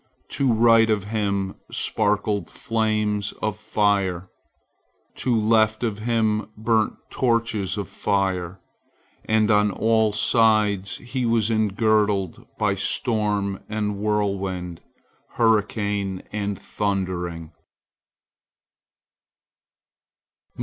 [0.29, 4.31] To right of him sparkled flames of fire,
[5.17, 8.59] to left of him burnt torches of fire,
[9.25, 14.81] and on all sides he was engirdled by storm and whirlwind,
[15.35, 17.51] hurricane and thundering.